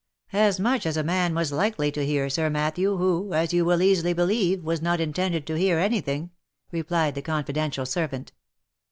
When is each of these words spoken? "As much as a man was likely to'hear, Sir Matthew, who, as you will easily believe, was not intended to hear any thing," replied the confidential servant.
"As 0.47 0.59
much 0.59 0.87
as 0.87 0.97
a 0.97 1.03
man 1.03 1.35
was 1.35 1.51
likely 1.51 1.91
to'hear, 1.91 2.27
Sir 2.27 2.49
Matthew, 2.49 2.97
who, 2.97 3.35
as 3.35 3.53
you 3.53 3.63
will 3.63 3.83
easily 3.83 4.13
believe, 4.13 4.63
was 4.63 4.81
not 4.81 4.99
intended 4.99 5.45
to 5.45 5.59
hear 5.59 5.77
any 5.77 6.01
thing," 6.01 6.31
replied 6.71 7.13
the 7.13 7.21
confidential 7.21 7.85
servant. 7.85 8.31